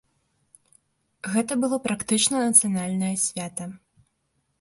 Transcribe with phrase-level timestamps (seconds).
[1.33, 3.69] Гэта было практычна нацыянальнае свята.